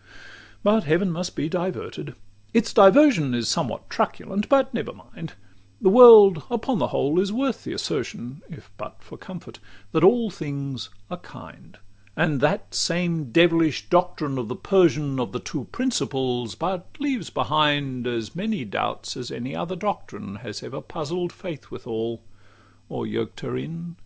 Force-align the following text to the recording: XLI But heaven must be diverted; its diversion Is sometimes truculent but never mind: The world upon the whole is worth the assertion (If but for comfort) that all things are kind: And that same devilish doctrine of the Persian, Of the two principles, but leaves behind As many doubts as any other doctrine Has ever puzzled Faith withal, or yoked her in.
XLI 0.00 0.04
But 0.62 0.84
heaven 0.84 1.10
must 1.10 1.34
be 1.34 1.48
diverted; 1.48 2.14
its 2.54 2.72
diversion 2.72 3.34
Is 3.34 3.48
sometimes 3.48 3.80
truculent 3.88 4.48
but 4.48 4.72
never 4.72 4.92
mind: 4.92 5.32
The 5.80 5.88
world 5.88 6.44
upon 6.50 6.78
the 6.78 6.86
whole 6.94 7.18
is 7.18 7.32
worth 7.32 7.64
the 7.64 7.72
assertion 7.72 8.40
(If 8.48 8.70
but 8.76 9.02
for 9.02 9.18
comfort) 9.18 9.58
that 9.90 10.04
all 10.04 10.30
things 10.30 10.88
are 11.10 11.16
kind: 11.16 11.78
And 12.14 12.40
that 12.40 12.76
same 12.76 13.32
devilish 13.32 13.88
doctrine 13.88 14.38
of 14.38 14.46
the 14.46 14.54
Persian, 14.54 15.18
Of 15.18 15.32
the 15.32 15.40
two 15.40 15.64
principles, 15.72 16.54
but 16.54 16.86
leaves 17.00 17.28
behind 17.28 18.06
As 18.06 18.36
many 18.36 18.64
doubts 18.64 19.16
as 19.16 19.32
any 19.32 19.56
other 19.56 19.74
doctrine 19.74 20.36
Has 20.36 20.62
ever 20.62 20.80
puzzled 20.80 21.32
Faith 21.32 21.72
withal, 21.72 22.22
or 22.88 23.04
yoked 23.04 23.40
her 23.40 23.56
in. 23.56 23.96